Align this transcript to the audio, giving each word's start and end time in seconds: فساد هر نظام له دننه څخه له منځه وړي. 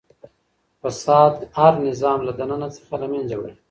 فساد 0.81 1.33
هر 1.59 1.73
نظام 1.87 2.19
له 2.27 2.33
دننه 2.39 2.67
څخه 2.75 2.93
له 3.01 3.07
منځه 3.13 3.35
وړي. 3.37 3.53